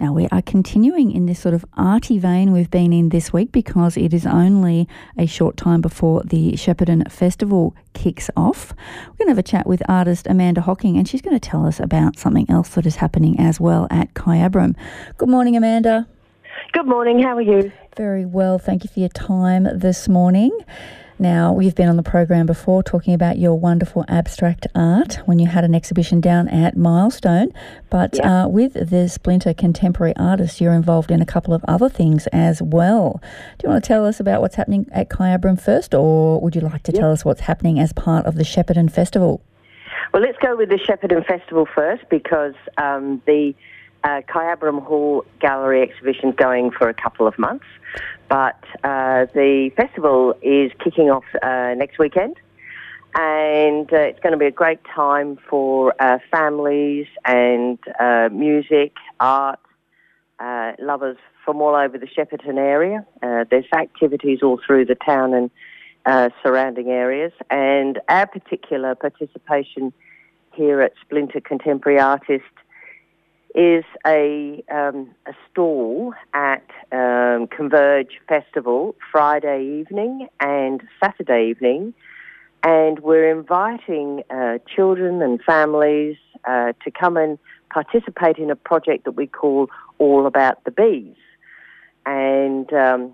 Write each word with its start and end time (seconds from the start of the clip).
Now, 0.00 0.12
we 0.12 0.28
are 0.30 0.42
continuing 0.42 1.10
in 1.10 1.26
this 1.26 1.40
sort 1.40 1.54
of 1.54 1.64
arty 1.76 2.18
vein 2.20 2.52
we've 2.52 2.70
been 2.70 2.92
in 2.92 3.08
this 3.08 3.32
week 3.32 3.50
because 3.50 3.96
it 3.96 4.14
is 4.14 4.26
only 4.26 4.86
a 5.16 5.26
short 5.26 5.56
time 5.56 5.80
before 5.80 6.22
the 6.22 6.52
Shepparton 6.52 7.10
Festival 7.10 7.74
kicks 7.94 8.30
off. 8.36 8.72
We're 9.08 9.16
going 9.16 9.26
to 9.26 9.30
have 9.30 9.38
a 9.38 9.42
chat 9.42 9.66
with 9.66 9.82
artist 9.88 10.28
Amanda 10.28 10.60
Hocking 10.60 10.96
and 10.96 11.08
she's 11.08 11.20
going 11.20 11.38
to 11.38 11.40
tell 11.40 11.66
us 11.66 11.80
about 11.80 12.16
something 12.16 12.48
else 12.48 12.70
that 12.70 12.86
is 12.86 12.96
happening 12.96 13.40
as 13.40 13.58
well 13.58 13.88
at 13.90 14.14
Kyabram. 14.14 14.76
Good 15.16 15.28
morning, 15.28 15.56
Amanda. 15.56 16.06
Good 16.72 16.86
morning, 16.86 17.20
how 17.20 17.36
are 17.36 17.42
you? 17.42 17.72
Very 17.96 18.24
well, 18.24 18.60
thank 18.60 18.84
you 18.84 18.90
for 18.90 19.00
your 19.00 19.08
time 19.08 19.66
this 19.76 20.08
morning. 20.08 20.56
Now, 21.20 21.52
we've 21.52 21.74
been 21.74 21.88
on 21.88 21.96
the 21.96 22.04
program 22.04 22.46
before 22.46 22.84
talking 22.84 23.12
about 23.12 23.38
your 23.38 23.58
wonderful 23.58 24.04
abstract 24.06 24.68
art 24.72 25.14
when 25.26 25.40
you 25.40 25.48
had 25.48 25.64
an 25.64 25.74
exhibition 25.74 26.20
down 26.20 26.46
at 26.48 26.76
Milestone, 26.76 27.52
but 27.90 28.16
Yeah. 28.16 28.44
uh, 28.44 28.48
with 28.48 28.74
the 28.74 29.08
Splinter 29.08 29.52
Contemporary 29.52 30.14
Artist, 30.16 30.60
you're 30.60 30.72
involved 30.72 31.10
in 31.10 31.20
a 31.20 31.26
couple 31.26 31.54
of 31.54 31.64
other 31.66 31.88
things 31.88 32.28
as 32.28 32.62
well. 32.62 33.20
Do 33.58 33.66
you 33.66 33.70
want 33.70 33.82
to 33.82 33.88
tell 33.88 34.06
us 34.06 34.20
about 34.20 34.40
what's 34.42 34.54
happening 34.54 34.86
at 34.92 35.08
Kyabram 35.08 35.60
first, 35.60 35.92
or 35.92 36.40
would 36.40 36.54
you 36.54 36.60
like 36.60 36.84
to 36.84 36.92
tell 36.92 37.10
us 37.10 37.24
what's 37.24 37.40
happening 37.40 37.80
as 37.80 37.92
part 37.92 38.24
of 38.24 38.36
the 38.36 38.44
Shepparton 38.44 38.88
Festival? 38.88 39.40
Well, 40.14 40.22
let's 40.22 40.38
go 40.38 40.54
with 40.56 40.68
the 40.68 40.76
Shepparton 40.78 41.26
Festival 41.26 41.66
first 41.66 42.04
because 42.08 42.54
um, 42.76 43.20
the 43.26 43.54
uh, 44.04 44.22
Kyabram 44.28 44.82
Hall 44.82 45.24
Gallery 45.40 45.82
exhibition 45.82 46.32
going 46.32 46.70
for 46.70 46.88
a 46.88 46.94
couple 46.94 47.26
of 47.26 47.38
months. 47.38 47.66
But 48.28 48.62
uh, 48.84 49.26
the 49.34 49.70
festival 49.76 50.34
is 50.42 50.70
kicking 50.82 51.10
off 51.10 51.24
uh, 51.42 51.74
next 51.74 51.98
weekend. 51.98 52.36
And 53.14 53.90
uh, 53.92 53.96
it's 53.96 54.20
going 54.20 54.32
to 54.32 54.38
be 54.38 54.46
a 54.46 54.50
great 54.50 54.80
time 54.94 55.38
for 55.48 55.94
uh, 56.00 56.18
families 56.30 57.06
and 57.24 57.78
uh, 57.98 58.28
music, 58.30 58.92
art, 59.18 59.58
uh, 60.38 60.72
lovers 60.78 61.16
from 61.44 61.62
all 61.62 61.74
over 61.74 61.96
the 61.96 62.06
Shepparton 62.06 62.58
area. 62.58 63.04
Uh, 63.22 63.44
there's 63.50 63.64
activities 63.72 64.40
all 64.42 64.60
through 64.64 64.84
the 64.84 64.94
town 64.94 65.32
and 65.32 65.50
uh, 66.04 66.28
surrounding 66.42 66.90
areas. 66.90 67.32
And 67.50 67.98
our 68.08 68.26
particular 68.26 68.94
participation 68.94 69.92
here 70.52 70.82
at 70.82 70.92
Splinter 71.00 71.40
Contemporary 71.40 71.98
Artist 71.98 72.44
is 73.54 73.84
a, 74.06 74.62
um, 74.70 75.10
a 75.26 75.32
stall 75.50 76.14
at 76.34 76.66
um, 76.92 77.46
Converge 77.48 78.20
Festival 78.28 78.94
Friday 79.10 79.80
evening 79.80 80.28
and 80.40 80.82
Saturday 81.02 81.48
evening. 81.50 81.94
And 82.62 82.98
we're 83.00 83.30
inviting 83.30 84.22
uh, 84.30 84.58
children 84.74 85.22
and 85.22 85.40
families 85.42 86.16
uh, 86.44 86.72
to 86.84 86.90
come 86.90 87.16
and 87.16 87.38
participate 87.70 88.36
in 88.38 88.50
a 88.50 88.56
project 88.56 89.04
that 89.04 89.12
we 89.12 89.26
call 89.26 89.68
All 89.98 90.26
About 90.26 90.64
the 90.64 90.70
Bees. 90.70 91.16
And 92.04 92.72
um, 92.72 93.12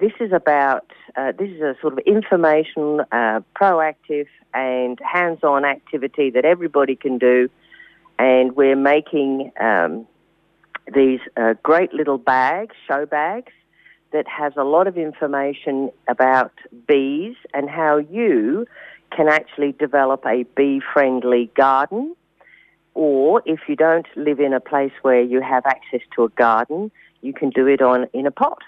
this 0.00 0.12
is 0.20 0.32
about, 0.32 0.90
uh, 1.16 1.32
this 1.38 1.50
is 1.50 1.60
a 1.60 1.76
sort 1.80 1.94
of 1.94 1.98
information, 2.00 3.00
uh, 3.12 3.40
proactive 3.60 4.26
and 4.52 4.98
hands-on 5.00 5.64
activity 5.64 6.30
that 6.30 6.44
everybody 6.44 6.96
can 6.96 7.18
do. 7.18 7.48
And 8.18 8.56
we're 8.56 8.76
making 8.76 9.52
um, 9.60 10.06
these 10.94 11.20
uh, 11.36 11.54
great 11.62 11.92
little 11.92 12.18
bags, 12.18 12.74
show 12.86 13.06
bags, 13.06 13.52
that 14.12 14.26
has 14.28 14.52
a 14.56 14.62
lot 14.62 14.86
of 14.86 14.96
information 14.96 15.90
about 16.06 16.52
bees 16.86 17.34
and 17.52 17.68
how 17.68 17.96
you 17.96 18.66
can 19.14 19.28
actually 19.28 19.72
develop 19.72 20.24
a 20.24 20.44
bee-friendly 20.56 21.50
garden. 21.56 22.14
Or 22.94 23.42
if 23.44 23.60
you 23.68 23.74
don't 23.74 24.06
live 24.14 24.38
in 24.38 24.52
a 24.52 24.60
place 24.60 24.92
where 25.02 25.20
you 25.20 25.40
have 25.40 25.66
access 25.66 26.00
to 26.14 26.24
a 26.24 26.28
garden, 26.28 26.92
you 27.22 27.32
can 27.32 27.50
do 27.50 27.66
it 27.66 27.82
on 27.82 28.06
in 28.12 28.26
a 28.26 28.30
pot 28.30 28.62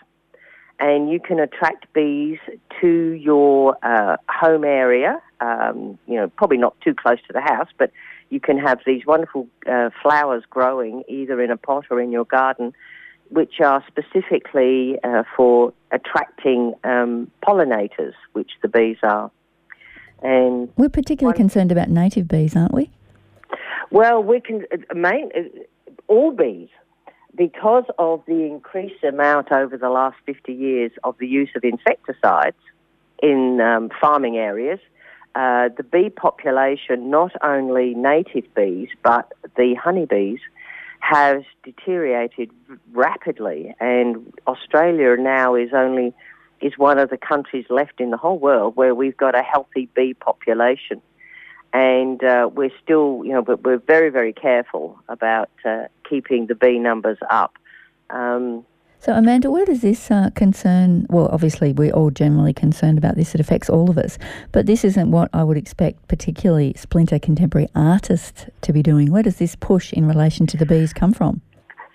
and 0.78 1.10
you 1.10 1.20
can 1.20 1.38
attract 1.38 1.92
bees 1.92 2.38
to 2.80 2.88
your 2.88 3.76
uh, 3.82 4.16
home 4.28 4.64
area. 4.64 5.20
Um, 5.40 5.98
you 6.06 6.16
know, 6.16 6.28
probably 6.36 6.58
not 6.58 6.78
too 6.80 6.94
close 6.94 7.18
to 7.26 7.32
the 7.32 7.40
house, 7.40 7.68
but 7.78 7.90
you 8.30 8.40
can 8.40 8.58
have 8.58 8.80
these 8.86 9.06
wonderful 9.06 9.46
uh, 9.70 9.90
flowers 10.02 10.44
growing 10.50 11.04
either 11.08 11.40
in 11.40 11.50
a 11.50 11.56
pot 11.56 11.84
or 11.90 12.00
in 12.00 12.10
your 12.10 12.24
garden, 12.24 12.72
which 13.30 13.60
are 13.60 13.84
specifically 13.86 14.98
uh, 15.04 15.22
for 15.36 15.72
attracting 15.92 16.74
um, 16.84 17.30
pollinators, 17.46 18.14
which 18.32 18.52
the 18.62 18.68
bees 18.68 18.98
are. 19.02 19.30
And 20.22 20.68
We're 20.76 20.88
particularly 20.88 21.32
One- 21.34 21.48
concerned 21.48 21.72
about 21.72 21.88
native 21.88 22.26
bees, 22.28 22.56
aren't 22.56 22.74
we? 22.74 22.90
well, 23.90 24.22
we 24.22 24.40
can 24.40 24.64
uh, 24.72 24.94
main 24.94 25.30
uh, 25.36 25.42
all 26.08 26.32
bees 26.32 26.68
because 27.36 27.84
of 27.98 28.22
the 28.26 28.44
increased 28.44 29.04
amount 29.04 29.52
over 29.52 29.76
the 29.76 29.90
last 29.90 30.16
50 30.24 30.52
years 30.52 30.90
of 31.04 31.16
the 31.18 31.26
use 31.26 31.50
of 31.54 31.62
insecticides 31.64 32.56
in 33.22 33.60
um, 33.60 33.90
farming 34.00 34.36
areas. 34.36 34.80
Uh, 35.36 35.68
the 35.76 35.82
bee 35.82 36.08
population, 36.08 37.10
not 37.10 37.30
only 37.42 37.94
native 37.94 38.52
bees 38.54 38.88
but 39.02 39.30
the 39.56 39.74
honeybees, 39.74 40.40
has 41.00 41.42
deteriorated 41.62 42.50
rapidly, 42.92 43.74
and 43.78 44.32
Australia 44.46 45.14
now 45.16 45.54
is 45.54 45.70
only 45.74 46.14
is 46.62 46.72
one 46.78 46.98
of 46.98 47.10
the 47.10 47.18
countries 47.18 47.66
left 47.68 48.00
in 48.00 48.10
the 48.10 48.16
whole 48.16 48.38
world 48.38 48.74
where 48.76 48.94
we've 48.94 49.16
got 49.16 49.34
a 49.34 49.42
healthy 49.42 49.90
bee 49.94 50.14
population 50.14 51.02
and 51.74 52.24
uh, 52.24 52.48
we're 52.50 52.70
still, 52.82 53.20
you 53.22 53.32
know, 53.32 53.42
but 53.42 53.62
we're 53.62 53.76
very, 53.76 54.08
very 54.08 54.32
careful 54.32 54.98
about 55.10 55.50
uh, 55.66 55.84
keeping 56.08 56.46
the 56.46 56.54
bee 56.54 56.78
numbers 56.78 57.18
up. 57.30 57.58
Um, 58.08 58.64
So, 59.06 59.12
Amanda, 59.12 59.52
where 59.52 59.64
does 59.64 59.82
this 59.82 60.10
uh, 60.10 60.30
concern? 60.30 61.06
Well, 61.08 61.28
obviously, 61.30 61.72
we're 61.72 61.92
all 61.92 62.10
generally 62.10 62.52
concerned 62.52 62.98
about 62.98 63.14
this. 63.14 63.36
It 63.36 63.40
affects 63.40 63.70
all 63.70 63.88
of 63.88 63.98
us. 63.98 64.18
But 64.50 64.66
this 64.66 64.84
isn't 64.84 65.12
what 65.12 65.30
I 65.32 65.44
would 65.44 65.56
expect, 65.56 66.08
particularly 66.08 66.74
Splinter 66.74 67.20
contemporary 67.20 67.68
artists, 67.76 68.46
to 68.62 68.72
be 68.72 68.82
doing. 68.82 69.12
Where 69.12 69.22
does 69.22 69.36
this 69.36 69.54
push 69.54 69.92
in 69.92 70.08
relation 70.08 70.48
to 70.48 70.56
the 70.56 70.66
bees 70.66 70.92
come 70.92 71.12
from? 71.12 71.40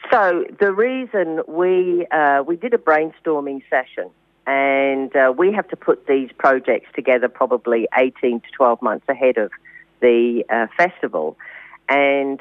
so 0.09 0.45
the 0.61 0.71
reason 0.71 1.41
we 1.50 2.07
uh, 2.11 2.44
we 2.47 2.55
did 2.55 2.73
a 2.73 2.77
brainstorming 2.77 3.61
session, 3.69 4.09
and 4.47 5.13
uh, 5.13 5.33
we 5.38 5.51
have 5.51 5.67
to 5.67 5.75
put 5.75 6.07
these 6.07 6.29
projects 6.38 6.88
together 6.95 7.27
probably 7.27 7.89
18 7.97 8.39
to 8.39 8.47
12 8.55 8.81
months 8.81 9.05
ahead 9.09 9.38
of 9.38 9.51
the 10.00 10.45
uh, 10.50 10.67
festival, 10.77 11.38
and 11.89 12.39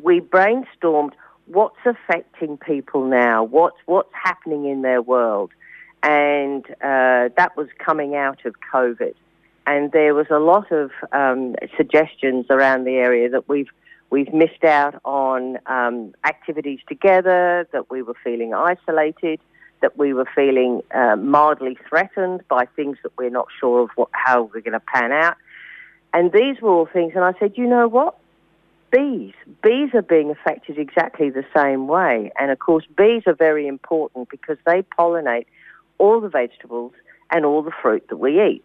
we 0.00 0.20
brainstormed 0.20 1.14
what's 1.48 1.78
affecting 1.84 2.56
people 2.58 3.04
now, 3.06 3.44
what's 3.44 3.76
what's 3.86 4.12
happening 4.12 4.66
in 4.66 4.82
their 4.82 5.02
world, 5.02 5.50
and 6.02 6.64
uh, 6.82 7.28
that 7.36 7.52
was 7.56 7.68
coming 7.78 8.14
out 8.14 8.44
of 8.44 8.54
COVID, 8.72 9.14
and 9.66 9.92
there 9.92 10.14
was 10.14 10.26
a 10.30 10.38
lot 10.38 10.70
of 10.70 10.90
um, 11.12 11.56
suggestions 11.76 12.46
around 12.50 12.84
the 12.84 12.96
area 12.96 13.28
that 13.30 13.48
we've 13.48 13.70
we've 14.10 14.32
missed 14.32 14.64
out 14.64 15.00
on 15.04 15.58
um, 15.66 16.14
activities 16.24 16.80
together, 16.88 17.68
that 17.72 17.90
we 17.90 18.02
were 18.02 18.16
feeling 18.24 18.54
isolated, 18.54 19.38
that 19.80 19.98
we 19.98 20.12
were 20.12 20.28
feeling 20.34 20.82
uh, 20.94 21.16
mildly 21.16 21.76
threatened 21.88 22.42
by 22.48 22.66
things 22.76 22.96
that 23.02 23.12
we're 23.18 23.30
not 23.30 23.48
sure 23.60 23.82
of 23.82 23.90
what, 23.96 24.08
how 24.12 24.42
we're 24.42 24.60
going 24.60 24.72
to 24.72 24.80
pan 24.80 25.12
out. 25.12 25.36
And 26.14 26.32
these 26.32 26.60
were 26.62 26.70
all 26.70 26.86
things, 26.86 27.12
and 27.14 27.24
I 27.24 27.34
said, 27.38 27.52
you 27.56 27.66
know 27.66 27.86
what? 27.86 28.16
Bees. 28.90 29.34
Bees 29.62 29.90
are 29.94 30.02
being 30.02 30.30
affected 30.30 30.78
exactly 30.78 31.30
the 31.30 31.44
same 31.54 31.88
way. 31.88 32.30
And 32.38 32.50
of 32.50 32.58
course, 32.58 32.84
bees 32.96 33.22
are 33.26 33.34
very 33.34 33.66
important 33.66 34.28
because 34.30 34.56
they 34.66 34.82
pollinate 34.98 35.46
all 35.98 36.20
the 36.20 36.28
vegetables 36.28 36.92
and 37.30 37.44
all 37.44 37.62
the 37.62 37.72
fruit 37.82 38.06
that 38.08 38.16
we 38.16 38.42
eat. 38.42 38.64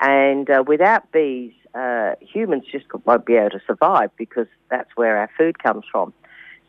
And 0.00 0.48
uh, 0.48 0.64
without 0.66 1.10
bees, 1.12 1.52
uh, 1.74 2.12
humans 2.20 2.64
just 2.70 2.86
won't 3.04 3.26
be 3.26 3.34
able 3.34 3.50
to 3.50 3.60
survive 3.66 4.10
because 4.16 4.46
that's 4.70 4.90
where 4.94 5.18
our 5.18 5.30
food 5.36 5.62
comes 5.62 5.84
from. 5.90 6.12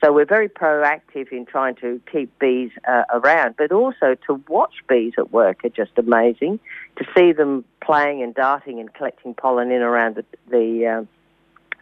So 0.03 0.13
we're 0.13 0.25
very 0.25 0.47
proactive 0.47 1.31
in 1.31 1.45
trying 1.45 1.75
to 1.75 2.01
keep 2.09 2.37
bees 2.39 2.71
uh, 2.87 3.03
around, 3.11 3.55
but 3.57 3.71
also 3.71 4.15
to 4.27 4.41
watch 4.47 4.75
bees 4.87 5.13
at 5.17 5.31
work 5.31 5.65
are 5.65 5.69
just 5.69 5.91
amazing. 5.97 6.59
To 6.97 7.05
see 7.15 7.33
them 7.33 7.65
playing 7.81 8.23
and 8.23 8.33
darting 8.33 8.79
and 8.79 8.93
collecting 8.93 9.33
pollen 9.33 9.71
in 9.71 9.81
around 9.81 10.15
the 10.15 10.25
the, 10.49 10.85
uh, 10.85 11.05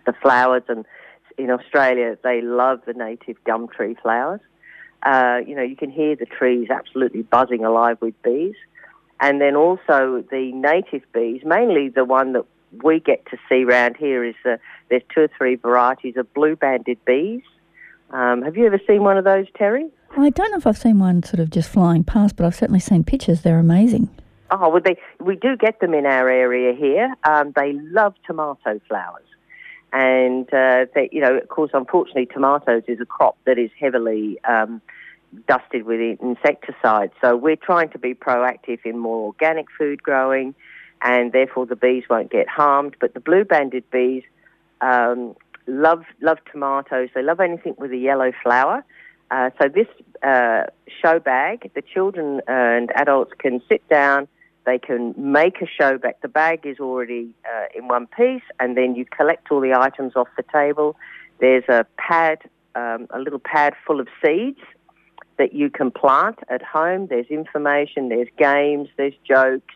the 0.07 0.13
flowers, 0.13 0.63
and 0.67 0.85
in 1.37 1.51
Australia 1.51 2.17
they 2.23 2.41
love 2.41 2.81
the 2.85 2.93
native 2.93 3.41
gum 3.43 3.67
tree 3.67 3.95
flowers. 4.01 4.41
Uh, 5.03 5.39
you 5.45 5.55
know, 5.55 5.61
you 5.61 5.75
can 5.75 5.91
hear 5.91 6.15
the 6.15 6.25
trees 6.25 6.69
absolutely 6.69 7.21
buzzing 7.21 7.63
alive 7.63 7.97
with 8.01 8.19
bees, 8.23 8.55
and 9.19 9.39
then 9.39 9.55
also 9.55 10.23
the 10.31 10.51
native 10.53 11.03
bees, 11.13 11.41
mainly 11.45 11.89
the 11.89 12.03
one 12.03 12.33
that 12.33 12.45
we 12.83 12.99
get 12.99 13.25
to 13.27 13.37
see 13.47 13.63
around 13.63 13.95
here 13.97 14.23
is 14.23 14.35
uh, 14.45 14.57
there's 14.89 15.03
two 15.13 15.21
or 15.21 15.29
three 15.37 15.55
varieties 15.55 16.15
of 16.17 16.31
blue 16.33 16.55
banded 16.55 16.97
bees. 17.05 17.41
Um, 18.11 18.41
have 18.41 18.57
you 18.57 18.65
ever 18.65 18.79
seen 18.87 19.03
one 19.03 19.17
of 19.17 19.23
those, 19.23 19.45
Terry? 19.57 19.87
I 20.15 20.29
don't 20.29 20.51
know 20.51 20.57
if 20.57 20.67
I've 20.67 20.77
seen 20.77 20.99
one 20.99 21.23
sort 21.23 21.39
of 21.39 21.49
just 21.49 21.69
flying 21.69 22.03
past, 22.03 22.35
but 22.35 22.45
I've 22.45 22.55
certainly 22.55 22.79
seen 22.79 23.03
pictures. 23.03 23.41
They're 23.41 23.59
amazing. 23.59 24.09
Oh, 24.49 24.69
well, 24.69 24.81
they, 24.81 24.97
we 25.19 25.35
do 25.35 25.57
get 25.57 25.79
them 25.81 25.93
in 25.93 26.05
our 26.05 26.29
area 26.29 26.73
here. 26.73 27.13
Um, 27.25 27.51
they 27.55 27.73
love 27.73 28.15
tomato 28.25 28.79
flowers. 28.87 29.25
And, 29.93 30.51
uh, 30.53 30.85
they, 30.93 31.09
you 31.11 31.21
know, 31.21 31.37
of 31.37 31.47
course, 31.47 31.71
unfortunately, 31.73 32.25
tomatoes 32.27 32.83
is 32.87 32.99
a 32.99 33.05
crop 33.05 33.37
that 33.45 33.57
is 33.57 33.71
heavily 33.79 34.37
um, 34.43 34.81
dusted 35.47 35.83
with 35.83 36.19
insecticides. 36.21 37.13
So 37.21 37.35
we're 37.35 37.55
trying 37.55 37.89
to 37.89 37.99
be 37.99 38.13
proactive 38.13 38.79
in 38.85 38.97
more 38.97 39.25
organic 39.27 39.67
food 39.77 40.03
growing, 40.03 40.55
and 41.01 41.31
therefore 41.31 41.65
the 41.65 41.75
bees 41.75 42.03
won't 42.09 42.31
get 42.31 42.47
harmed. 42.47 42.95
But 42.99 43.13
the 43.13 43.19
blue-banded 43.19 43.89
bees 43.91 44.23
um, 44.81 45.35
love 45.67 46.03
love 46.21 46.39
tomatoes. 46.51 47.09
They 47.13 47.23
love 47.23 47.39
anything 47.39 47.75
with 47.77 47.91
a 47.91 47.97
yellow 47.97 48.31
flower. 48.43 48.83
Uh, 49.29 49.49
so 49.61 49.67
this 49.67 49.87
uh, 50.23 50.63
show 51.01 51.19
bag, 51.19 51.69
the 51.75 51.81
children 51.81 52.41
and 52.47 52.91
adults 52.95 53.33
can 53.37 53.61
sit 53.67 53.87
down. 53.89 54.27
They 54.67 54.77
can 54.77 55.13
make 55.15 55.61
a 55.61 55.65
show 55.65 55.97
bag. 55.97 56.15
The 56.21 56.27
bag 56.27 56.65
is 56.65 56.77
already 56.77 57.33
uh, 57.45 57.67
in 57.73 57.87
one 57.87 58.05
piece, 58.05 58.43
and 58.59 58.75
then 58.75 58.95
you 58.95 59.05
collect 59.05 59.49
all 59.49 59.61
the 59.61 59.73
items 59.73 60.11
off 60.17 60.27
the 60.35 60.43
table. 60.43 60.97
There's 61.39 61.63
a 61.69 61.85
pad, 61.97 62.39
um, 62.75 63.07
a 63.11 63.19
little 63.19 63.39
pad 63.39 63.75
full 63.85 64.01
of 64.01 64.09
seeds 64.21 64.59
that 65.37 65.53
you 65.53 65.69
can 65.69 65.89
plant 65.89 66.39
at 66.49 66.61
home. 66.61 67.07
There's 67.07 67.27
information, 67.27 68.09
there's 68.09 68.27
games, 68.37 68.89
there's 68.97 69.13
jokes, 69.25 69.73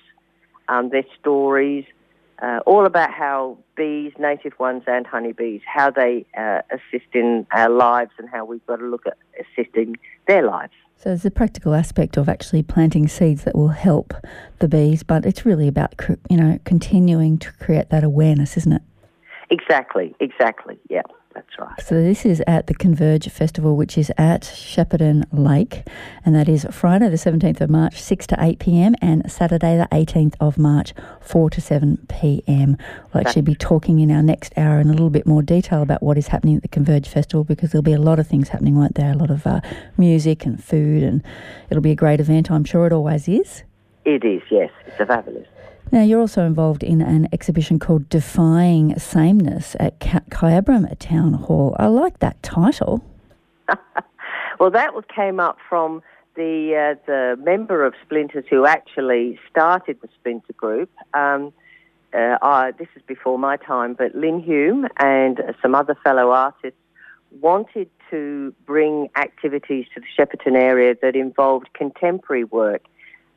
um, 0.68 0.90
there's 0.90 1.06
stories, 1.18 1.86
uh, 2.42 2.60
all 2.66 2.86
about 2.86 3.14
how 3.14 3.58
bees, 3.78 4.12
native 4.20 4.60
ones 4.60 4.84
and 4.88 5.08
honeybees, 5.08 5.62
how 5.66 5.90
they 5.90 6.26
uh, 6.38 6.64
assist 6.70 7.08
in 7.14 7.48
our 7.54 7.70
lives 7.70 8.12
and 8.18 8.28
how 8.28 8.44
we've 8.44 8.66
got 8.66 8.78
to 8.78 8.86
look 8.86 9.08
at 9.08 9.18
assisting 9.40 9.96
their 10.28 10.46
lives. 10.46 10.74
So 11.02 11.10
there's 11.10 11.26
a 11.26 11.32
practical 11.32 11.74
aspect 11.74 12.16
of 12.16 12.30
actually 12.30 12.62
planting 12.62 13.08
seeds 13.08 13.44
that 13.46 13.56
will 13.56 13.70
help 13.70 14.14
the 14.60 14.68
bees, 14.68 15.02
but 15.02 15.26
it's 15.26 15.48
really 15.48 15.68
about 15.68 15.96
you 16.30 16.38
know 16.38 16.60
continuing 16.64 17.40
to 17.40 17.52
create 17.54 17.90
that 17.90 18.04
awareness, 18.04 18.56
isn't 18.56 18.74
it? 18.74 18.84
Exactly, 19.50 20.14
exactly. 20.20 20.78
Yeah. 20.92 21.02
That's 21.34 21.58
right. 21.58 21.82
So 21.82 21.96
this 21.96 22.26
is 22.26 22.44
at 22.46 22.68
the 22.68 22.74
Converge 22.74 23.30
Festival, 23.30 23.76
which 23.76 23.98
is 23.98 24.12
at 24.18 24.42
Shepparton 24.42 25.26
Lake, 25.32 25.88
and 26.26 26.36
that 26.36 26.50
is 26.50 26.66
Friday 26.72 27.10
the 27.10 27.16
17th 27.16 27.62
of 27.62 27.70
March, 27.70 28.02
6 28.02 28.28
to 28.28 28.36
8 28.40 28.60
p.m., 28.60 28.96
and 29.02 29.32
Saturday 29.32 29.78
the 29.78 29.88
18th 29.92 30.36
of 30.40 30.58
March, 30.58 30.94
4 31.22 31.50
to 31.52 31.62
7 31.62 32.06
p.m. 32.10 32.78
We'll 33.14 33.26
actually 33.26 33.44
be 33.44 33.56
talking 33.56 34.00
in 34.00 34.12
our 34.12 34.22
next 34.22 34.54
hour 34.58 34.80
in 34.80 34.88
a 34.88 34.92
little 34.92 35.10
bit 35.10 35.26
more 35.26 35.42
detail 35.42 35.82
about 35.82 36.04
what 36.04 36.18
is 36.18 36.28
happening 36.28 36.58
at 36.58 36.64
the 36.64 36.68
Converge 36.68 37.08
Festival 37.08 37.44
because 37.44 37.72
there'll 37.72 37.84
be 37.84 37.94
a 37.94 38.02
lot 38.02 38.20
of 38.20 38.28
things 38.28 38.50
happening, 38.50 38.76
won't 38.76 38.96
there? 38.96 39.12
A 39.12 39.18
lot 39.18 39.32
of 39.32 39.48
uh, 39.48 39.62
music 39.98 40.46
and 40.46 40.62
food, 40.62 41.04
and 41.04 41.24
it'll 41.70 41.82
be 41.82 41.92
a 41.92 41.96
great 41.96 42.20
event. 42.20 42.52
I'm 42.52 42.66
sure 42.66 42.88
it 42.88 42.94
always 42.94 43.28
is. 43.28 43.64
It 44.04 44.26
is, 44.26 44.42
yes. 44.50 44.72
It's 44.88 45.00
a 45.00 45.06
fabulous. 45.06 45.48
Now, 45.92 46.04
you're 46.04 46.22
also 46.22 46.46
involved 46.46 46.84
in 46.84 47.02
an 47.02 47.28
exhibition 47.34 47.78
called 47.78 48.08
Defying 48.08 48.98
Sameness 48.98 49.76
at 49.78 50.00
Kyabram 50.00 50.88
Town 51.00 51.34
Hall. 51.34 51.76
I 51.78 51.88
like 51.88 52.20
that 52.20 52.42
title. 52.42 53.04
well, 54.60 54.72
that 54.72 54.94
came 55.14 55.42
up 55.42 55.58
from 55.68 56.02
the 56.36 56.96
uh, 56.96 57.02
the 57.08 57.36
member 57.44 57.86
of 57.86 57.94
Splinters 58.06 58.46
who 58.50 58.66
actually 58.66 59.38
started 59.50 59.98
the 60.02 60.08
Splinter 60.18 60.54
Group. 60.54 60.90
Um, 61.14 61.52
uh, 62.14 62.38
I, 62.42 62.72
this 62.72 62.88
is 62.96 63.02
before 63.06 63.38
my 63.38 63.58
time, 63.58 63.94
but 63.94 64.16
Lynn 64.16 64.40
Hume 64.40 64.88
and 64.98 65.42
some 65.62 65.76
other 65.76 65.98
fellow 66.06 66.32
artists 66.32 66.80
wanted 67.42 67.90
to 68.12 68.54
bring 68.66 69.10
activities 69.18 69.88
to 69.94 70.00
the 70.00 70.08
Shepparton 70.18 70.56
area 70.56 70.96
that 71.02 71.18
involved 71.18 71.68
contemporary 71.74 72.46
work. 72.46 72.84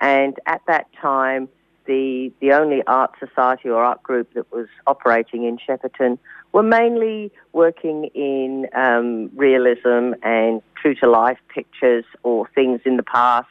And 0.01 0.37
at 0.47 0.61
that 0.69 0.87
time, 1.01 1.49
the, 1.87 2.33
the 2.41 2.53
only 2.53 2.83
art 2.87 3.13
society 3.19 3.69
or 3.69 3.83
art 3.83 4.03
group 4.03 4.33
that 4.35 4.51
was 4.53 4.69
operating 4.87 5.45
in 5.45 5.59
Shepparton 5.59 6.19
were 6.53 6.63
mainly 6.63 7.33
working 7.53 8.07
in 8.15 8.69
um, 8.75 9.31
realism 9.35 10.15
and 10.23 10.63
true 10.81 10.95
to 10.97 11.09
life 11.09 11.39
pictures 11.49 12.05
or 12.23 12.49
things 12.55 12.81
in 12.85 12.97
the 12.97 13.03
past. 13.03 13.49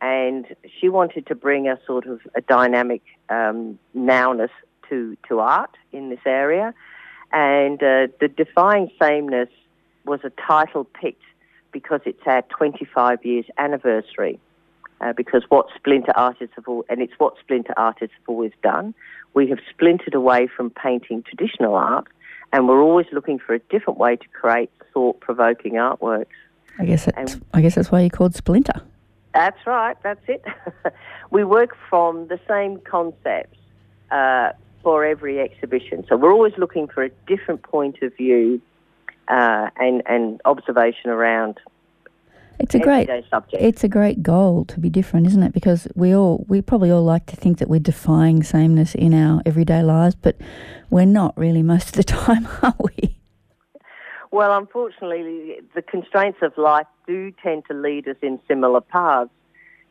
And 0.00 0.46
she 0.78 0.88
wanted 0.88 1.26
to 1.26 1.34
bring 1.34 1.68
a 1.68 1.78
sort 1.86 2.06
of 2.06 2.20
a 2.34 2.40
dynamic 2.40 3.02
um, 3.28 3.78
nowness 3.96 4.50
to, 4.90 5.16
to 5.28 5.38
art 5.38 5.76
in 5.92 6.10
this 6.10 6.20
area. 6.26 6.74
And 7.32 7.82
uh, 7.82 8.08
the 8.20 8.28
Defying 8.28 8.90
Sameness 9.00 9.48
was 10.04 10.20
a 10.24 10.30
title 10.30 10.84
picked 10.84 11.22
because 11.72 12.00
it's 12.04 12.20
our 12.26 12.42
25 12.42 13.24
years 13.24 13.46
anniversary 13.56 14.38
uh, 15.00 15.12
because 15.12 15.42
what 15.48 15.66
splinter 15.74 16.12
artists 16.16 16.54
have 16.56 16.66
all, 16.68 16.84
and 16.88 17.00
it's 17.00 17.12
what 17.18 17.34
splinter 17.40 17.74
artists 17.76 18.14
have 18.18 18.28
always 18.28 18.52
done. 18.62 18.94
We 19.34 19.48
have 19.48 19.58
splintered 19.70 20.14
away 20.14 20.46
from 20.46 20.70
painting 20.70 21.22
traditional 21.22 21.74
art, 21.74 22.06
and 22.52 22.68
we're 22.68 22.82
always 22.82 23.06
looking 23.12 23.38
for 23.38 23.54
a 23.54 23.58
different 23.58 23.98
way 23.98 24.16
to 24.16 24.28
create 24.28 24.70
thought-provoking 24.92 25.72
artworks. 25.72 26.26
I 26.78 26.84
guess 26.84 27.06
that's, 27.06 27.38
I 27.52 27.60
guess 27.60 27.74
that's 27.74 27.90
why 27.90 28.00
you're 28.00 28.10
called 28.10 28.34
Splinter. 28.34 28.80
That's 29.32 29.66
right. 29.66 29.96
That's 30.02 30.22
it. 30.28 30.44
we 31.30 31.44
work 31.44 31.76
from 31.90 32.28
the 32.28 32.38
same 32.48 32.78
concepts 32.80 33.58
uh, 34.10 34.50
for 34.82 35.04
every 35.04 35.40
exhibition, 35.40 36.04
so 36.08 36.16
we're 36.16 36.32
always 36.32 36.54
looking 36.56 36.86
for 36.88 37.02
a 37.02 37.10
different 37.26 37.62
point 37.62 38.02
of 38.02 38.14
view 38.16 38.60
uh, 39.28 39.70
and 39.76 40.02
and 40.06 40.40
observation 40.44 41.10
around 41.10 41.58
it's 42.58 42.74
a 42.74 42.78
great 42.78 43.08
subject. 43.30 43.62
It's 43.62 43.84
a 43.84 43.88
great 43.88 44.22
goal 44.22 44.64
to 44.66 44.80
be 44.80 44.90
different, 44.90 45.26
isn't 45.26 45.42
it? 45.42 45.52
Because 45.52 45.88
we 45.94 46.14
all 46.14 46.44
we 46.48 46.60
probably 46.60 46.90
all 46.90 47.04
like 47.04 47.26
to 47.26 47.36
think 47.36 47.58
that 47.58 47.68
we're 47.68 47.80
defying 47.80 48.42
sameness 48.42 48.94
in 48.94 49.14
our 49.14 49.42
everyday 49.44 49.82
lives, 49.82 50.14
but 50.14 50.36
we're 50.90 51.04
not 51.06 51.36
really 51.36 51.62
most 51.62 51.88
of 51.88 51.94
the 51.94 52.04
time, 52.12 52.48
are 52.62 52.76
we? 52.78 53.16
Well, 54.30 54.56
unfortunately, 54.56 55.60
the 55.76 55.82
constraints 55.82 56.38
of 56.42 56.58
life 56.58 56.86
do 57.06 57.32
tend 57.42 57.64
to 57.70 57.74
lead 57.74 58.08
us 58.08 58.16
in 58.20 58.40
similar 58.48 58.80
paths. 58.80 59.30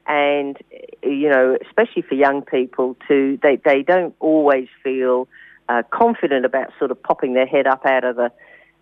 And, 0.06 0.57
you 1.01 1.30
know, 1.30 1.57
especially 1.66 2.01
for 2.01 2.16
young 2.16 2.42
people, 2.42 2.98
to 3.07 3.39
they, 3.42 3.57
they 3.63 3.83
don't 3.83 4.13
always 4.19 4.68
feel 4.83 5.30
uh, 5.69 5.83
confident 5.92 6.45
about 6.45 6.74
sort 6.77 6.92
of 6.92 7.01
popping 7.01 7.36
their 7.36 7.45
head 7.45 7.68
up 7.68 7.86
out 7.86 8.04
of 8.04 8.18
the 8.18 8.33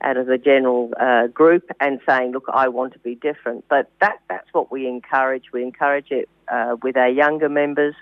out 0.03 0.17
of 0.17 0.27
the 0.27 0.38
general 0.38 0.91
uh, 1.00 1.27
group 1.27 1.70
and 1.79 2.00
saying, 2.08 2.31
look, 2.31 2.46
I 2.51 2.67
want 2.67 2.93
to 2.93 3.00
be 3.00 3.15
different. 3.15 3.65
But 3.70 3.89
that, 4.00 4.20
that's 4.29 4.48
what 4.51 4.72
we 4.72 4.88
encourage. 4.88 5.46
We 5.53 5.63
encourage 5.63 6.12
it 6.12 6.29
uh, 6.48 6.75
with 6.81 6.98
our 6.98 7.10
younger 7.10 7.50
members 7.50 7.96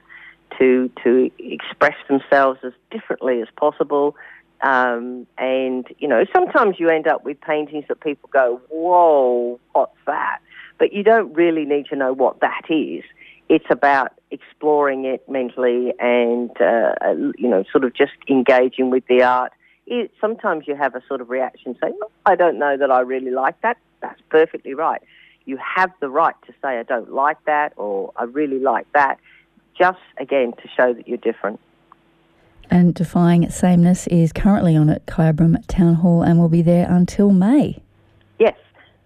to, 0.57 0.89
to 1.03 1.31
express 1.39 1.95
themselves 2.07 2.59
as 2.63 2.73
differently 2.91 3.41
as 3.41 3.47
possible. 3.55 4.15
Um, 4.61 5.25
and, 5.37 5.87
you 5.99 6.07
know, 6.07 6.25
sometimes 6.33 6.75
you 6.79 6.89
end 6.89 7.07
up 7.07 7.23
with 7.23 7.39
paintings 7.39 7.85
that 7.87 8.01
people 8.01 8.29
go, 8.33 8.61
whoa, 8.69 9.59
what's 9.71 9.95
that? 10.05 10.39
But 10.77 10.91
you 10.91 11.03
don't 11.03 11.33
really 11.33 11.65
need 11.65 11.87
to 11.87 11.95
know 11.95 12.13
what 12.13 12.41
that 12.41 12.63
is. 12.69 13.03
It's 13.47 13.65
about 13.69 14.13
exploring 14.31 15.05
it 15.05 15.27
mentally 15.27 15.93
and, 15.99 16.51
uh, 16.61 16.93
you 17.37 17.47
know, 17.47 17.63
sort 17.71 17.83
of 17.83 17.93
just 17.93 18.11
engaging 18.29 18.89
with 18.89 19.05
the 19.07 19.23
art 19.23 19.53
it, 19.89 20.11
sometimes 20.21 20.65
you 20.67 20.75
have 20.75 20.95
a 20.95 21.01
sort 21.07 21.19
of 21.19 21.29
reaction 21.29 21.75
saying, 21.81 21.97
oh, 22.01 22.11
I 22.25 22.35
don't 22.35 22.59
know 22.59 22.77
that 22.77 22.91
I 22.91 22.99
really 23.01 23.31
like 23.31 23.59
that. 23.61 23.77
That's 24.01 24.21
perfectly 24.29 24.73
right. 24.75 25.01
You 25.45 25.57
have 25.57 25.91
the 25.99 26.09
right 26.09 26.35
to 26.45 26.53
say, 26.61 26.79
I 26.79 26.83
don't 26.83 27.11
like 27.11 27.43
that 27.45 27.73
or 27.75 28.13
I 28.15 28.23
really 28.23 28.59
like 28.59 28.85
that, 28.93 29.19
just 29.77 29.99
again 30.17 30.53
to 30.61 30.69
show 30.77 30.93
that 30.93 31.07
you're 31.07 31.17
different. 31.17 31.59
And 32.69 32.93
Defying 32.93 33.49
Sameness 33.49 34.05
is 34.07 34.31
currently 34.31 34.75
on 34.77 34.91
at 34.91 35.07
Kyabram 35.07 35.65
Town 35.65 35.95
Hall 35.95 36.21
and 36.21 36.39
will 36.39 36.49
be 36.49 36.61
there 36.61 36.87
until 36.87 37.31
May. 37.31 37.81
Yes, 38.37 38.55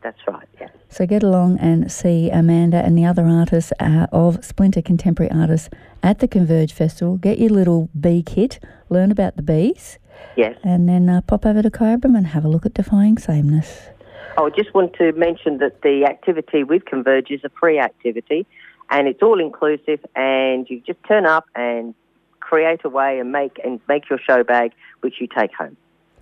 that's 0.01 0.19
right, 0.27 0.47
yeah. 0.59 0.67
So 0.89 1.05
get 1.05 1.23
along 1.23 1.59
and 1.59 1.89
see 1.89 2.29
Amanda 2.29 2.77
and 2.77 2.97
the 2.97 3.05
other 3.05 3.25
artists 3.25 3.71
uh, 3.79 4.07
of 4.11 4.43
Splinter 4.43 4.81
Contemporary 4.81 5.31
Artists 5.31 5.69
at 6.03 6.19
the 6.19 6.27
Converge 6.27 6.73
Festival. 6.73 7.15
Get 7.17 7.39
your 7.39 7.51
little 7.51 7.89
bee 7.97 8.21
kit, 8.21 8.59
learn 8.89 9.11
about 9.11 9.37
the 9.37 9.41
bees, 9.41 9.97
Yes. 10.35 10.57
And 10.63 10.89
then 10.89 11.09
uh, 11.09 11.21
pop 11.21 11.45
over 11.45 11.61
to 11.61 11.69
Kyabram 11.69 12.17
and 12.17 12.27
have 12.27 12.43
a 12.45 12.47
look 12.47 12.65
at 12.65 12.73
Defying 12.73 13.17
Sameness. 13.17 13.89
I 14.37 14.49
just 14.49 14.73
want 14.73 14.93
to 14.95 15.11
mention 15.13 15.59
that 15.59 15.81
the 15.81 16.05
activity 16.05 16.63
with 16.63 16.85
Converge 16.85 17.29
is 17.29 17.41
a 17.43 17.49
free 17.49 17.79
activity 17.79 18.47
and 18.89 19.07
it's 19.07 19.21
all 19.21 19.39
inclusive 19.39 19.99
and 20.15 20.67
you 20.69 20.81
just 20.85 20.99
turn 21.07 21.25
up 21.25 21.45
and 21.55 21.93
create 22.39 22.81
a 22.83 22.89
way 22.89 23.19
and 23.19 23.31
make 23.31 23.59
and 23.63 23.79
make 23.87 24.09
your 24.09 24.19
show 24.19 24.43
bag 24.43 24.71
which 25.01 25.15
you 25.19 25.27
take 25.27 25.53
home. 25.53 25.77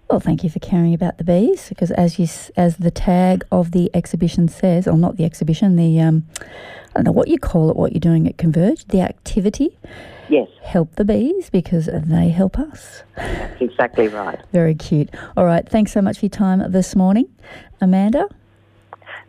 Well, 0.10 0.20
thank 0.20 0.44
you 0.44 0.50
for 0.50 0.60
caring 0.60 0.94
about 0.94 1.18
the 1.18 1.24
bees 1.24 1.70
because 1.70 1.90
as 1.92 2.20
you 2.20 2.28
as 2.58 2.78
the 2.78 2.92
tag 2.92 3.46
of 3.50 3.72
the 3.72 3.90
exhibition 3.94 4.50
says, 4.50 4.88
or 4.88 4.98
not 4.98 5.16
the 5.16 5.24
exhibition, 5.24 5.78
the 5.78 6.02
um, 6.02 6.28
I 6.94 7.00
don't 7.00 7.06
know 7.06 7.12
what 7.12 7.28
you 7.28 7.38
call 7.38 7.70
it, 7.70 7.76
what 7.76 7.94
you're 7.94 8.00
doing 8.00 8.28
at 8.28 8.38
Converge, 8.38 8.86
the 8.88 9.02
activity 9.02 9.78
Yes. 10.32 10.48
Help 10.64 10.96
the 10.96 11.04
bees 11.04 11.50
because 11.50 11.90
they 11.92 12.30
help 12.30 12.58
us. 12.58 13.04
That's 13.18 13.62
exactly 13.62 14.08
right. 14.08 14.40
Very 14.54 14.74
cute. 14.74 15.10
All 15.36 15.44
right. 15.44 15.68
Thanks 15.68 15.92
so 15.92 16.02
much 16.02 16.20
for 16.20 16.28
your 16.28 16.30
time 16.30 16.72
this 16.72 16.96
morning, 16.96 17.26
Amanda. 17.82 18.30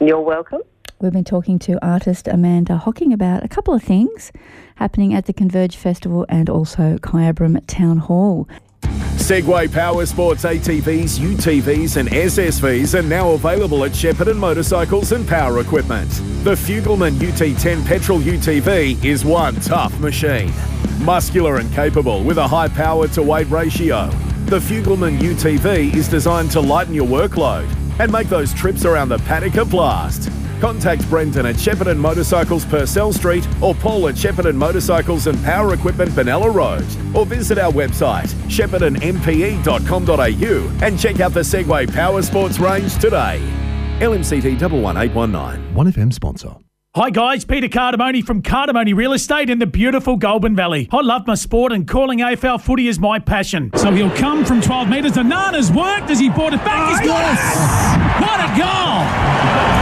You're 0.00 0.20
welcome. 0.20 0.60
We've 1.00 1.12
been 1.12 1.24
talking 1.24 1.58
to 1.60 1.84
artist 1.84 2.28
Amanda 2.28 2.76
Hocking 2.76 3.12
about 3.12 3.42
a 3.42 3.48
couple 3.48 3.74
of 3.74 3.82
things 3.82 4.30
happening 4.76 5.12
at 5.12 5.26
the 5.26 5.32
Converge 5.32 5.74
Festival 5.74 6.24
and 6.28 6.48
also 6.48 6.98
Kyabram 6.98 7.66
Town 7.66 7.98
Hall. 7.98 8.48
Segway 9.22 9.72
Power 9.72 10.04
Sports 10.04 10.44
ATVs, 10.44 11.18
UTVs, 11.18 11.96
and 11.96 12.08
SSVs 12.08 12.98
are 12.98 13.02
now 13.02 13.30
available 13.30 13.84
at 13.84 13.92
Shepparton 13.92 14.36
Motorcycles 14.36 15.12
and 15.12 15.26
Power 15.26 15.60
Equipment. 15.60 16.10
The 16.44 16.56
Fugleman 16.56 17.14
UT10 17.14 17.86
petrol 17.86 18.18
UTV 18.18 19.02
is 19.04 19.24
one 19.24 19.54
tough 19.60 19.98
machine. 20.00 20.52
Muscular 20.98 21.58
and 21.58 21.72
capable 21.72 22.24
with 22.24 22.36
a 22.38 22.46
high 22.46 22.68
power 22.68 23.06
to 23.08 23.22
weight 23.22 23.48
ratio. 23.48 24.10
The 24.46 24.58
Fugleman 24.58 25.18
UTV 25.18 25.94
is 25.94 26.08
designed 26.08 26.50
to 26.50 26.60
lighten 26.60 26.92
your 26.92 27.06
workload 27.06 27.72
and 28.00 28.10
make 28.10 28.28
those 28.28 28.52
trips 28.52 28.84
around 28.84 29.08
the 29.08 29.18
paddock 29.20 29.54
a 29.54 29.64
blast. 29.64 30.30
Contact 30.62 31.06
Brendan 31.10 31.44
at 31.46 31.56
Shepparton 31.56 31.96
Motorcycles 31.96 32.64
Purcell 32.64 33.12
Street 33.12 33.44
or 33.60 33.74
Paul 33.74 34.06
at 34.06 34.14
Shepparton 34.14 34.54
Motorcycles 34.54 35.26
and 35.26 35.36
Power 35.42 35.74
Equipment 35.74 36.12
Benalla 36.12 36.54
Road 36.54 36.86
or 37.16 37.26
visit 37.26 37.58
our 37.58 37.72
website 37.72 38.28
sheppartonmpe.com.au 38.46 40.86
and 40.86 41.00
check 41.00 41.18
out 41.18 41.34
the 41.34 41.40
Segway 41.40 41.92
Power 41.92 42.22
Sports 42.22 42.60
range 42.60 42.96
today. 43.00 43.40
LMCT 43.98 44.60
11819. 44.60 45.74
1FM 45.74 46.12
sponsor. 46.12 46.54
Hi 46.94 47.10
guys, 47.10 47.44
Peter 47.44 47.66
Cardamone 47.66 48.22
from 48.22 48.40
Cardamone 48.40 48.94
Real 48.94 49.14
Estate 49.14 49.50
in 49.50 49.58
the 49.58 49.66
beautiful 49.66 50.16
Goulburn 50.16 50.54
Valley. 50.54 50.88
I 50.92 51.00
love 51.00 51.26
my 51.26 51.34
sport 51.34 51.72
and 51.72 51.88
calling 51.88 52.20
AFL 52.20 52.60
footy 52.60 52.86
is 52.86 53.00
my 53.00 53.18
passion. 53.18 53.72
So 53.74 53.90
he'll 53.90 54.14
come 54.14 54.44
from 54.44 54.60
12 54.60 54.88
metres. 54.88 55.14
The 55.14 55.24
Nana's 55.24 55.72
worked 55.72 56.08
as 56.08 56.20
he 56.20 56.30
brought 56.30 56.54
it 56.54 56.64
back. 56.64 56.88
He's 56.90 57.00
got 57.08 57.32
it! 57.32 57.38
What 58.22 58.38
a 58.38 58.46
goal! 58.56 59.81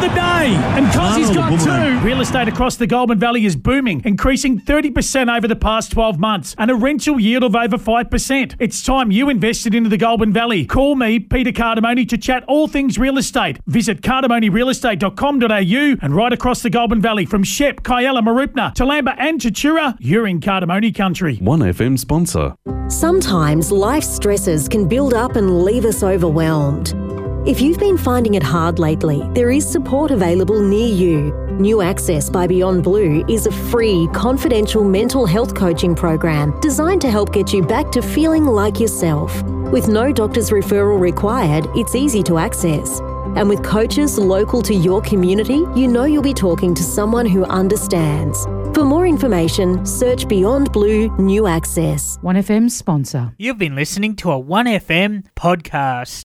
Nana 0.00 0.06
of 0.06 0.10
the 0.10 0.14
day! 0.14 0.54
And 0.78 0.92
cause 0.92 1.16
he's 1.16 1.30
got 1.30 1.60
two. 1.60 1.98
Real 2.06 2.20
estate 2.20 2.48
across 2.48 2.76
the 2.76 2.86
Goulburn 2.86 3.18
Valley 3.18 3.44
is 3.44 3.56
booming, 3.56 4.02
increasing 4.04 4.60
30% 4.60 5.34
over 5.34 5.48
the 5.48 5.56
past 5.56 5.92
12 5.92 6.18
months 6.18 6.54
and 6.58 6.70
a 6.70 6.74
rental 6.74 7.20
yield 7.20 7.44
of 7.44 7.54
over 7.54 7.76
5%. 7.76 8.56
It's 8.58 8.82
time 8.82 9.10
you 9.10 9.28
invested 9.28 9.74
into 9.74 9.90
the 9.90 9.96
Goulburn 9.96 10.32
Valley. 10.32 10.64
Call 10.64 10.94
me, 10.96 11.18
Peter 11.18 11.52
Cardamone, 11.52 12.08
to 12.08 12.18
chat 12.18 12.44
all 12.48 12.68
things 12.68 12.98
real 12.98 13.18
estate. 13.18 13.58
Visit 13.66 14.00
cardamonerealestate.com.au 14.02 15.96
and 16.02 16.14
right 16.14 16.32
across 16.32 16.62
the 16.62 16.70
Goulburn 16.70 17.00
Valley 17.00 17.26
from 17.26 17.42
Shep, 17.42 17.82
Kialla, 17.82 18.22
Mooroopna, 18.22 18.74
Toolamba 18.74 19.14
and 19.18 19.40
Tatura, 19.40 19.96
you're 20.00 20.26
in 20.26 20.40
Cardamone 20.40 20.94
country. 20.94 21.36
1FM 21.38 21.98
sponsor. 21.98 22.54
Sometimes 22.88 23.70
life 23.70 24.04
stresses 24.04 24.68
can 24.68 24.88
build 24.88 25.14
up 25.14 25.36
and 25.36 25.62
leave 25.64 25.84
us 25.84 26.02
overwhelmed. 26.02 27.09
If 27.46 27.58
you've 27.62 27.78
been 27.78 27.96
finding 27.96 28.34
it 28.34 28.42
hard 28.42 28.78
lately, 28.78 29.26
there 29.32 29.50
is 29.50 29.66
support 29.66 30.10
available 30.10 30.60
near 30.60 30.86
you. 30.86 31.32
New 31.58 31.80
Access 31.80 32.28
by 32.28 32.46
Beyond 32.46 32.84
Blue 32.84 33.24
is 33.30 33.46
a 33.46 33.50
free, 33.50 34.10
confidential 34.12 34.84
mental 34.84 35.24
health 35.24 35.54
coaching 35.54 35.94
program 35.94 36.58
designed 36.60 37.00
to 37.00 37.10
help 37.10 37.32
get 37.32 37.50
you 37.50 37.62
back 37.62 37.90
to 37.92 38.02
feeling 38.02 38.44
like 38.44 38.78
yourself. 38.78 39.42
With 39.72 39.88
no 39.88 40.12
doctor's 40.12 40.50
referral 40.50 41.00
required, 41.00 41.66
it's 41.74 41.94
easy 41.94 42.22
to 42.24 42.36
access. 42.36 43.00
And 43.36 43.48
with 43.48 43.64
coaches 43.64 44.18
local 44.18 44.60
to 44.60 44.74
your 44.74 45.00
community, 45.00 45.64
you 45.74 45.88
know 45.88 46.04
you'll 46.04 46.22
be 46.22 46.34
talking 46.34 46.74
to 46.74 46.82
someone 46.82 47.24
who 47.24 47.44
understands. 47.46 48.44
For 48.74 48.84
more 48.84 49.06
information, 49.06 49.86
search 49.86 50.28
Beyond 50.28 50.72
Blue 50.72 51.08
New 51.16 51.46
Access. 51.46 52.18
1FM 52.18 52.70
sponsor. 52.70 53.32
You've 53.38 53.58
been 53.58 53.74
listening 53.74 54.14
to 54.16 54.30
a 54.30 54.40
1FM 54.40 55.24
podcast. 55.36 56.18